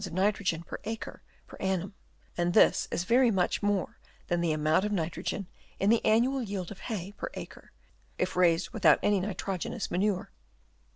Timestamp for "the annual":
5.91-6.41